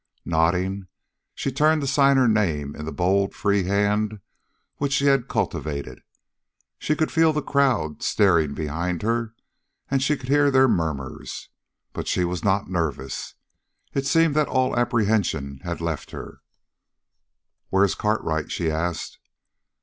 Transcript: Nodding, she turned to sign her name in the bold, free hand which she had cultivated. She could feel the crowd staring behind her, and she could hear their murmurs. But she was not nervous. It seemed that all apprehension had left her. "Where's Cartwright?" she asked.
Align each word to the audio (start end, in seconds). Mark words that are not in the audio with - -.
Nodding, 0.25 0.87
she 1.35 1.51
turned 1.51 1.81
to 1.81 1.85
sign 1.85 2.17
her 2.17 2.27
name 2.27 2.75
in 2.75 2.85
the 2.85 2.91
bold, 2.91 3.35
free 3.35 3.65
hand 3.65 4.19
which 4.77 4.93
she 4.93 5.05
had 5.05 5.27
cultivated. 5.27 6.01
She 6.79 6.95
could 6.95 7.11
feel 7.11 7.31
the 7.31 7.43
crowd 7.43 8.01
staring 8.01 8.55
behind 8.55 9.03
her, 9.03 9.35
and 9.91 10.01
she 10.01 10.17
could 10.17 10.27
hear 10.29 10.49
their 10.49 10.67
murmurs. 10.67 11.49
But 11.93 12.07
she 12.07 12.25
was 12.25 12.43
not 12.43 12.67
nervous. 12.67 13.35
It 13.93 14.07
seemed 14.07 14.33
that 14.33 14.47
all 14.47 14.75
apprehension 14.75 15.59
had 15.61 15.81
left 15.81 16.09
her. 16.09 16.41
"Where's 17.69 17.93
Cartwright?" 17.93 18.51
she 18.51 18.71
asked. 18.71 19.19